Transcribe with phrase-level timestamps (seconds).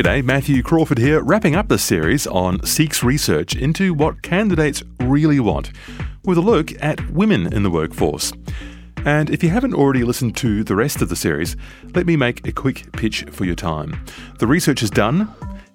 [0.00, 5.40] G'day, Matthew Crawford here, wrapping up the series on Seek's research into what candidates really
[5.40, 5.72] want,
[6.24, 8.32] with a look at women in the workforce.
[9.04, 11.54] And if you haven't already listened to the rest of the series,
[11.94, 14.02] let me make a quick pitch for your time.
[14.38, 15.28] The research is done,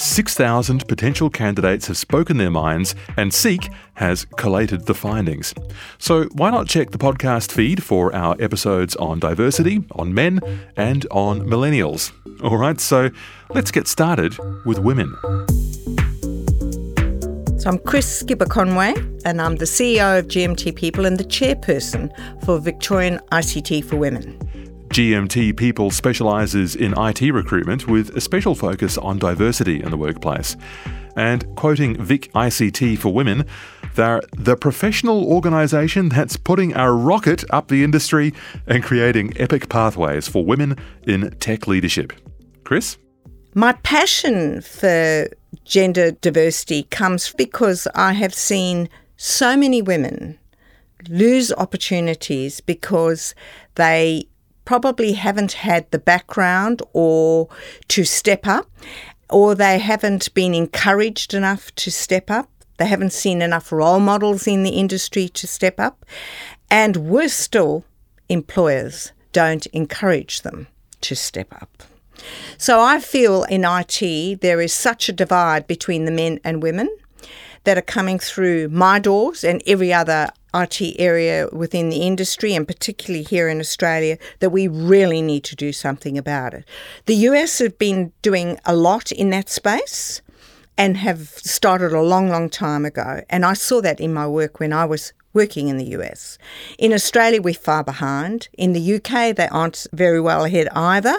[0.00, 5.54] 6,000 potential candidates have spoken their minds, and Seek has collated the findings.
[5.98, 10.40] So, why not check the podcast feed for our episodes on diversity, on men,
[10.76, 12.12] and on millennials?
[12.42, 13.10] All right, so
[13.50, 15.14] let's get started with women.
[17.58, 18.94] So I'm Chris Skipper Conway,
[19.26, 22.10] and I'm the CEO of GMT People and the chairperson
[22.42, 24.38] for Victorian ICT for Women.
[24.90, 30.56] GMT People specialises in IT recruitment with a special focus on diversity in the workplace.
[31.14, 33.46] And quoting Vic ICT for Women,
[33.94, 38.34] they're the professional organisation that's putting a rocket up the industry
[38.66, 42.12] and creating epic pathways for women in tech leadership.
[42.64, 42.98] Chris?
[43.54, 45.28] My passion for
[45.64, 50.36] gender diversity comes because I have seen so many women
[51.08, 53.36] lose opportunities because
[53.76, 54.26] they
[54.64, 57.48] probably haven't had the background or
[57.88, 58.68] to step up
[59.30, 62.50] or they haven't been encouraged enough to step up.
[62.78, 66.04] They haven't seen enough role models in the industry to step up.
[66.70, 67.84] And worse still,
[68.28, 70.66] employers don't encourage them
[71.02, 71.82] to step up.
[72.58, 76.88] So I feel in IT there is such a divide between the men and women
[77.64, 82.66] that are coming through my doors and every other IT area within the industry, and
[82.66, 86.64] particularly here in Australia, that we really need to do something about it.
[87.06, 90.22] The US have been doing a lot in that space
[90.76, 93.22] and have started a long, long time ago.
[93.28, 96.38] And I saw that in my work when I was working in the US.
[96.78, 98.48] In Australia, we're far behind.
[98.54, 101.16] In the UK, they aren't very well ahead either.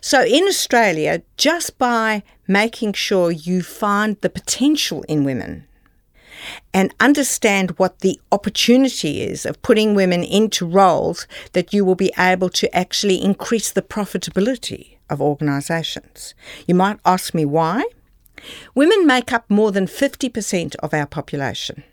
[0.00, 5.66] So in Australia, just by making sure you find the potential in women
[6.72, 12.12] and understand what the opportunity is of putting women into roles that you will be
[12.18, 16.34] able to actually increase the profitability of organisations.
[16.66, 17.84] You might ask me why.
[18.74, 21.84] Women make up more than 50% of our population.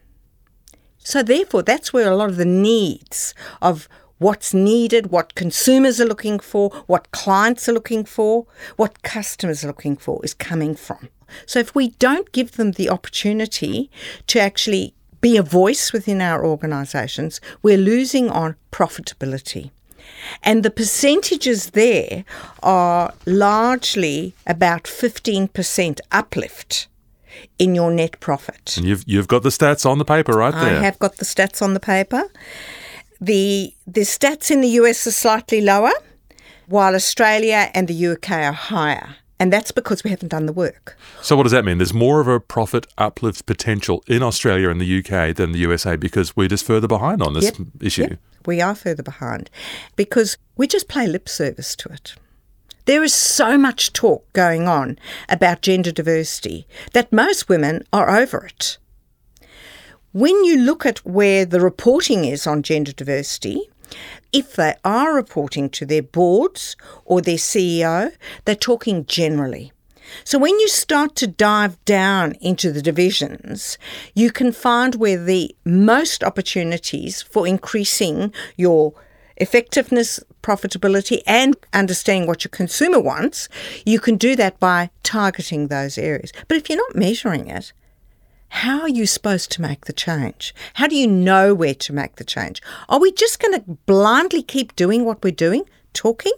[0.99, 3.87] So, therefore, that's where a lot of the needs of
[4.19, 8.45] what's needed, what consumers are looking for, what clients are looking for,
[8.75, 11.09] what customers are looking for is coming from.
[11.45, 13.91] So, if we don't give them the opportunity
[14.27, 19.71] to actually be a voice within our organisations, we're losing on profitability.
[20.43, 22.23] And the percentages there
[22.63, 26.87] are largely about 15% uplift
[27.59, 28.77] in your net profit.
[28.77, 30.79] And you've, you've got the stats on the paper right there.
[30.79, 32.23] I have got the stats on the paper.
[33.19, 35.91] The, the stats in the US are slightly lower,
[36.67, 39.15] while Australia and the UK are higher.
[39.39, 40.97] And that's because we haven't done the work.
[41.21, 41.77] So, what does that mean?
[41.77, 45.95] There's more of a profit uplift potential in Australia and the UK than the USA
[45.95, 48.01] because we're just further behind on this Yep, issue.
[48.01, 49.51] Yep, we are further behind
[49.95, 52.15] because we just play lip service to it.
[52.85, 54.97] There is so much talk going on
[55.29, 58.77] about gender diversity that most women are over it.
[60.17, 63.61] When you look at where the reporting is on gender diversity,
[64.33, 68.11] if they are reporting to their boards or their CEO,
[68.43, 69.71] they're talking generally.
[70.23, 73.77] So when you start to dive down into the divisions,
[74.15, 78.95] you can find where the most opportunities for increasing your
[79.35, 83.49] effectiveness, profitability, and understanding what your consumer wants,
[83.85, 86.33] you can do that by targeting those areas.
[86.47, 87.71] But if you're not measuring it,
[88.49, 90.53] how are you supposed to make the change?
[90.75, 92.61] How do you know where to make the change?
[92.89, 95.63] Are we just going to blindly keep doing what we're doing,
[95.93, 96.33] talking?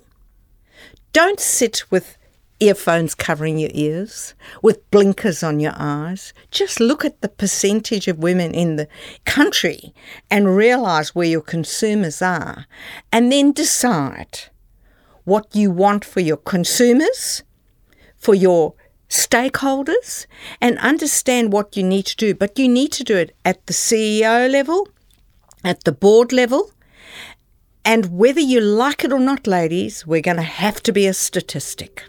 [1.14, 2.18] Don't sit with
[2.60, 6.34] earphones covering your ears, with blinkers on your eyes.
[6.52, 8.88] Just look at the percentage of women in the
[9.26, 9.94] country
[10.30, 12.66] and realize where your consumers are,
[13.12, 14.40] and then decide
[15.24, 17.44] what you want for your consumers,
[18.18, 18.74] for your
[19.10, 20.26] stakeholders,
[20.62, 22.34] and understand what you need to do.
[22.34, 24.88] But you need to do it at the CEO level,
[25.64, 26.72] at the board level.
[27.84, 31.14] And whether you like it or not, ladies, we're going to have to be a
[31.14, 32.04] statistic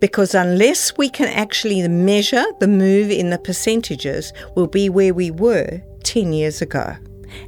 [0.00, 5.30] because unless we can actually measure the move in the percentages, we'll be where we
[5.30, 6.96] were 10 years ago.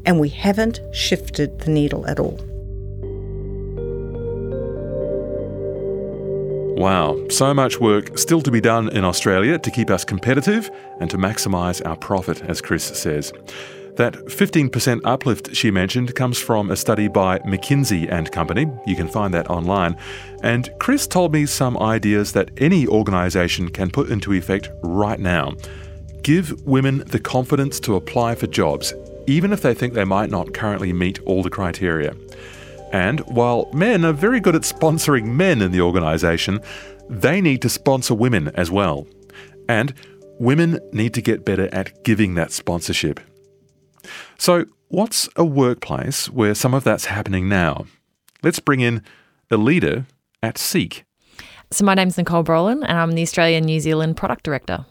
[0.06, 2.51] And we haven't shifted the needle at all.
[6.76, 10.70] Wow, so much work still to be done in Australia to keep us competitive
[11.00, 13.30] and to maximise our profit, as Chris says.
[13.96, 18.66] That 15% uplift she mentioned comes from a study by McKinsey and Company.
[18.86, 19.98] You can find that online.
[20.42, 25.52] And Chris told me some ideas that any organisation can put into effect right now.
[26.22, 28.94] Give women the confidence to apply for jobs,
[29.26, 32.14] even if they think they might not currently meet all the criteria.
[32.92, 36.60] And while men are very good at sponsoring men in the organisation,
[37.08, 39.06] they need to sponsor women as well.
[39.68, 39.94] And
[40.38, 43.18] women need to get better at giving that sponsorship.
[44.38, 47.86] So, what's a workplace where some of that's happening now?
[48.42, 49.02] Let's bring in
[49.50, 50.06] a leader
[50.42, 51.04] at Seek.
[51.70, 54.84] So, my name's Nicole Brolin, and I'm the Australian New Zealand Product Director.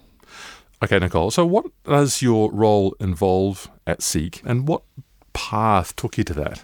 [0.84, 1.30] Okay, Nicole.
[1.30, 4.84] So, what does your role involve at Seek, and what
[5.34, 6.64] path took you to that?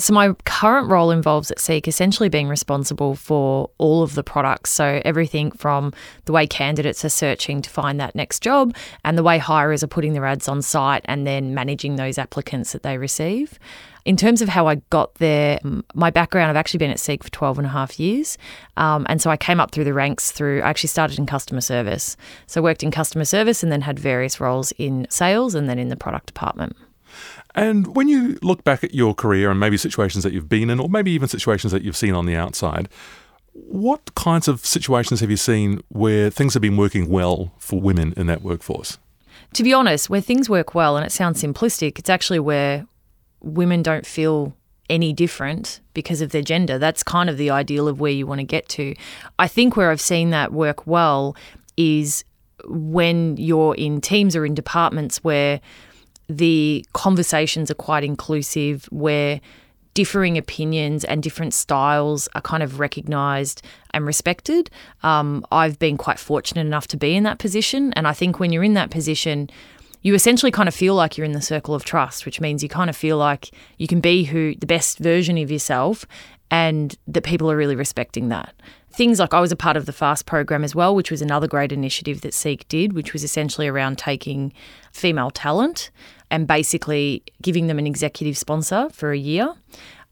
[0.00, 4.70] So, my current role involves at Seek essentially being responsible for all of the products.
[4.70, 5.92] So, everything from
[6.24, 8.74] the way candidates are searching to find that next job
[9.04, 12.72] and the way hirers are putting their ads on site and then managing those applicants
[12.72, 13.58] that they receive.
[14.06, 15.58] In terms of how I got there,
[15.92, 18.38] my background, I've actually been at Seek for 12 and a half years.
[18.78, 21.60] Um, and so I came up through the ranks through, I actually started in customer
[21.60, 22.16] service.
[22.46, 25.78] So I worked in customer service and then had various roles in sales and then
[25.78, 26.74] in the product department.
[27.54, 30.80] And when you look back at your career and maybe situations that you've been in,
[30.80, 32.88] or maybe even situations that you've seen on the outside,
[33.52, 38.14] what kinds of situations have you seen where things have been working well for women
[38.16, 38.98] in that workforce?
[39.54, 42.86] To be honest, where things work well, and it sounds simplistic, it's actually where
[43.40, 44.54] women don't feel
[44.88, 46.78] any different because of their gender.
[46.78, 48.94] That's kind of the ideal of where you want to get to.
[49.38, 51.36] I think where I've seen that work well
[51.76, 52.24] is
[52.66, 55.60] when you're in teams or in departments where
[56.30, 59.40] the conversations are quite inclusive, where
[59.94, 63.62] differing opinions and different styles are kind of recognized
[63.92, 64.70] and respected.
[65.02, 67.92] Um, I've been quite fortunate enough to be in that position.
[67.94, 69.50] And I think when you're in that position,
[70.02, 72.68] you essentially kind of feel like you're in the circle of trust, which means you
[72.68, 76.06] kind of feel like you can be who the best version of yourself
[76.50, 78.54] and that people are really respecting that.
[78.92, 81.46] Things like I was a part of the FAST program as well, which was another
[81.46, 84.52] great initiative that Seek did, which was essentially around taking
[84.92, 85.90] female talent
[86.30, 89.54] and basically giving them an executive sponsor for a year.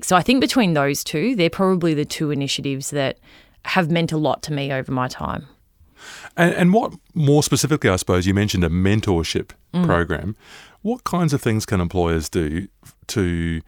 [0.00, 3.18] So I think between those two, they're probably the two initiatives that
[3.64, 5.46] have meant a lot to me over my time.
[6.36, 9.84] And, and what more specifically, I suppose, you mentioned a mentorship mm.
[9.84, 10.36] program.
[10.82, 12.68] What kinds of things can employers do
[13.08, 13.60] to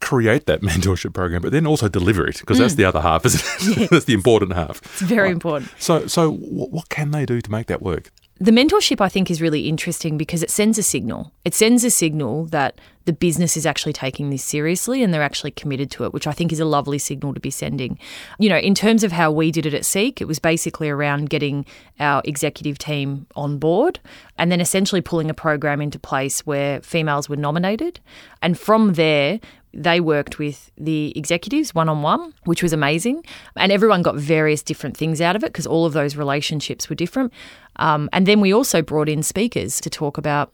[0.00, 2.38] create that mentorship program, but then also deliver it?
[2.40, 2.60] Because mm.
[2.60, 3.78] that's the other half, isn't it?
[3.78, 3.90] Yes.
[3.90, 4.80] that's the important half.
[4.82, 5.32] It's very right.
[5.32, 5.70] important.
[5.78, 8.10] So, so what can they do to make that work?
[8.40, 11.32] The mentorship, I think, is really interesting because it sends a signal.
[11.44, 15.50] It sends a signal that the business is actually taking this seriously and they're actually
[15.50, 17.98] committed to it, which I think is a lovely signal to be sending.
[18.38, 21.30] You know, in terms of how we did it at Seek, it was basically around
[21.30, 21.66] getting
[21.98, 23.98] our executive team on board
[24.36, 27.98] and then essentially pulling a program into place where females were nominated.
[28.40, 29.40] And from there,
[29.72, 33.24] they worked with the executives one on one, which was amazing.
[33.56, 36.96] And everyone got various different things out of it because all of those relationships were
[36.96, 37.32] different.
[37.76, 40.52] Um, and then we also brought in speakers to talk about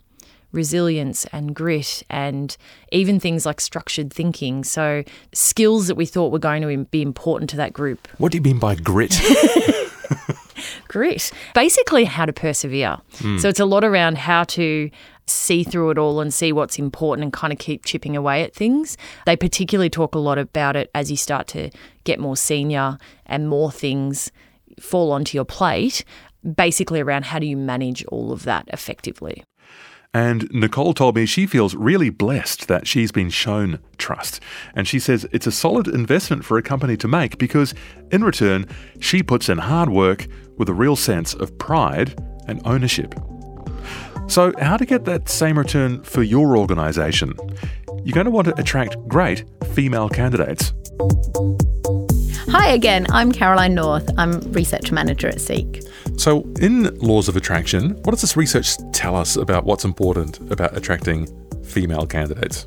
[0.55, 2.57] resilience and grit and
[2.93, 4.65] even things like structured thinking.
[4.65, 8.09] So, skills that we thought were going to be important to that group.
[8.19, 9.21] What do you mean by grit?
[10.89, 11.33] grit.
[11.55, 12.99] Basically, how to persevere.
[13.19, 13.41] Mm.
[13.41, 14.91] So, it's a lot around how to
[15.27, 18.55] see through it all and see what's important and kind of keep chipping away at
[18.55, 18.97] things.
[19.27, 21.71] They particularly talk a lot about it as you start to
[22.05, 24.31] get more senior and more things
[24.81, 26.05] fall onto your plate,
[26.57, 29.45] basically around how do you manage all of that effectively.
[30.13, 34.41] And Nicole told me she feels really blessed that she's been shown trust.
[34.77, 37.75] And she says it's a solid investment for a company to make because,
[38.13, 38.67] in return,
[39.01, 42.17] she puts in hard work with a real sense of pride
[42.47, 43.13] and ownership.
[44.27, 47.35] So, how to get that same return for your organisation?
[48.05, 50.73] You're going to want to attract great female candidates.
[52.49, 54.11] Hi again, I'm Caroline North.
[54.17, 55.83] I'm Research Manager at Seek.
[56.17, 60.77] So, in Laws of Attraction, what does this research tell us about what's important about
[60.77, 61.29] attracting
[61.63, 62.67] female candidates?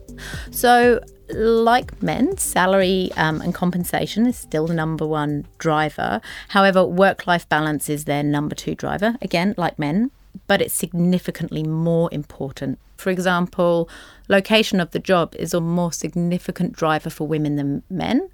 [0.51, 0.99] So,
[1.29, 6.21] like men, salary um, and compensation is still the number one driver.
[6.49, 9.17] However, work life balance is their number two driver.
[9.21, 10.11] Again, like men,
[10.47, 12.79] but it's significantly more important.
[12.97, 13.89] For example,
[14.27, 18.29] location of the job is a more significant driver for women than men,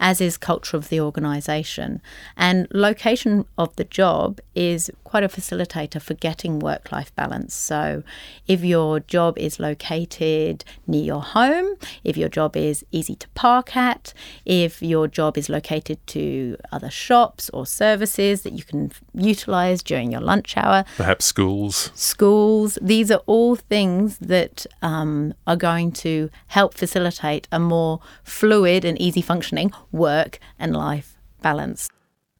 [0.00, 2.00] as is culture of the organisation.
[2.36, 7.54] And location of the job is quite a facilitator for getting work life balance.
[7.54, 8.02] So,
[8.46, 13.76] if your job is located near your home, if your job is easy to park
[13.76, 14.12] at,
[14.44, 20.10] if your job is located to other shops or services that you can utilize during
[20.10, 26.30] your lunch hour, perhaps schools, schools, these are all things that um, are going to
[26.48, 31.88] help facilitate a more fluid and easy functioning work and life balance.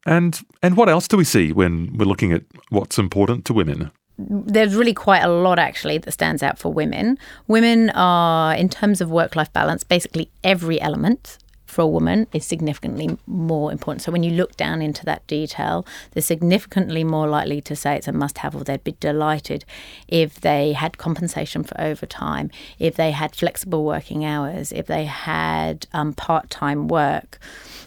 [0.05, 3.91] And and what else do we see when we're looking at what's important to women?
[4.17, 7.19] There's really quite a lot actually that stands out for women.
[7.47, 12.45] Women are, in terms of work life balance, basically every element for a woman is
[12.45, 14.01] significantly more important.
[14.01, 18.07] So when you look down into that detail, they're significantly more likely to say it's
[18.07, 19.65] a must have or they'd be delighted
[20.07, 25.87] if they had compensation for overtime, if they had flexible working hours, if they had
[25.93, 27.37] um, part time work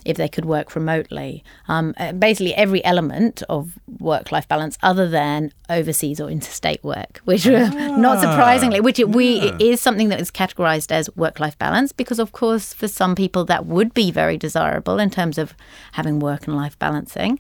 [0.04, 1.44] if they could work remotely.
[1.68, 7.20] Um, uh, basically, every element of work life balance other than overseas or interstate work,
[7.24, 9.14] which ah, not surprisingly, which it, yeah.
[9.14, 12.88] we it is something that is categorized as work life balance because, of course, for
[12.88, 15.54] some people that would be very desirable in terms of
[15.92, 17.38] having work and life balancing.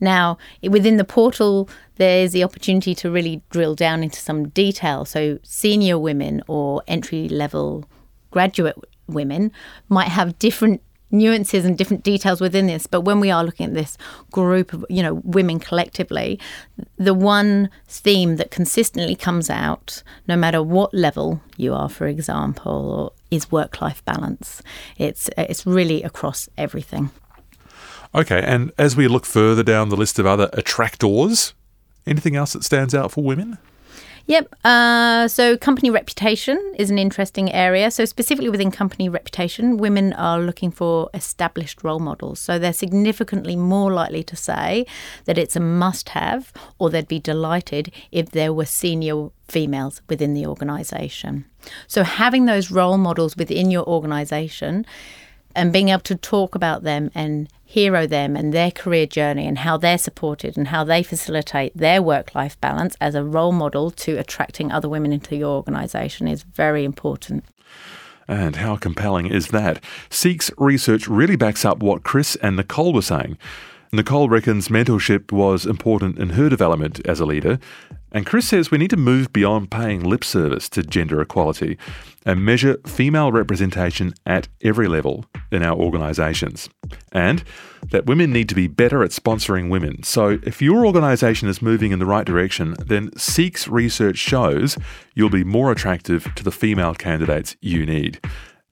[0.00, 5.04] Now, within the portal, there's the opportunity to really drill down into some detail.
[5.04, 7.84] So, senior women or entry level
[8.30, 9.52] graduate women
[9.88, 10.82] might have different
[11.14, 13.96] nuances and different details within this but when we are looking at this
[14.30, 16.38] group of you know women collectively
[16.96, 23.14] the one theme that consistently comes out no matter what level you are for example
[23.30, 24.62] is work life balance
[24.98, 27.10] it's it's really across everything.
[28.14, 31.54] Okay and as we look further down the list of other attractors
[32.06, 33.58] anything else that stands out for women
[34.26, 34.54] Yep.
[34.64, 37.90] Uh, so, company reputation is an interesting area.
[37.90, 42.40] So, specifically within company reputation, women are looking for established role models.
[42.40, 44.86] So, they're significantly more likely to say
[45.26, 50.32] that it's a must have or they'd be delighted if there were senior females within
[50.32, 51.44] the organisation.
[51.86, 54.86] So, having those role models within your organisation
[55.54, 59.58] and being able to talk about them and hero them and their career journey and
[59.58, 63.90] how they're supported and how they facilitate their work life balance as a role model
[63.90, 67.44] to attracting other women into your organisation is very important.
[68.26, 69.82] And how compelling is that?
[70.08, 73.36] Seek's research really backs up what Chris and Nicole were saying.
[73.94, 77.58] Nicole reckons mentorship was important in her development as a leader,
[78.10, 81.78] and Chris says we need to move beyond paying lip service to gender equality
[82.24, 86.68] and measure female representation at every level in our organisations.
[87.12, 87.44] And
[87.90, 90.02] that women need to be better at sponsoring women.
[90.02, 94.78] So if your organisation is moving in the right direction, then Seek's research shows
[95.14, 98.20] you'll be more attractive to the female candidates you need.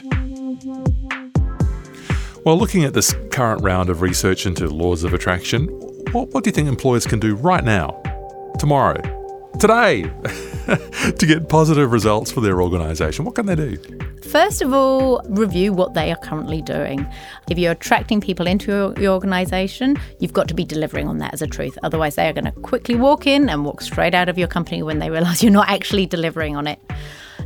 [2.44, 5.66] While looking at this current round of research into laws of attraction,
[6.12, 8.00] what, what do you think employers can do right now,
[8.58, 9.00] tomorrow,
[9.58, 10.02] today,
[11.16, 13.24] to get positive results for their organisation?
[13.24, 13.76] What can they do?
[14.30, 17.06] First of all, review what they are currently doing.
[17.50, 21.34] If you're attracting people into your, your organisation, you've got to be delivering on that
[21.34, 21.78] as a truth.
[21.82, 24.82] Otherwise, they are going to quickly walk in and walk straight out of your company
[24.82, 26.80] when they realise you're not actually delivering on it.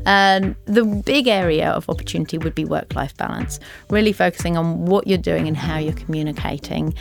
[0.06, 3.58] And the big area of opportunity would be work life balance,
[3.90, 6.94] really focusing on what you're doing and how you're communicating,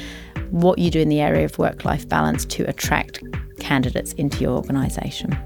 [0.50, 3.24] what you do in the area of work life balance to attract
[3.60, 5.38] candidates into your organisation.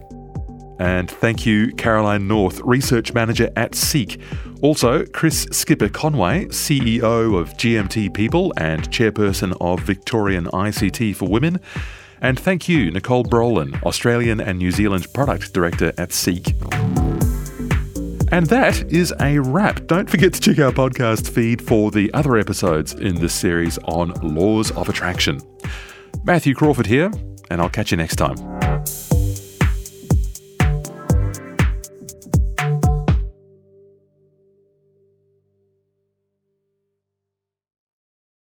[0.80, 4.20] And thank you, Caroline North, Research Manager at Seek.
[4.62, 11.60] Also, Chris Skipper Conway, CEO of GMT People and Chairperson of Victorian ICT for Women.
[12.22, 16.54] And thank you, Nicole Brolin, Australian and New Zealand Product Director at Seek.
[18.32, 19.88] And that is a wrap.
[19.88, 24.12] Don't forget to check our podcast feed for the other episodes in this series on
[24.22, 25.42] laws of attraction.
[26.24, 27.12] Matthew Crawford here,
[27.50, 28.61] and I'll catch you next time.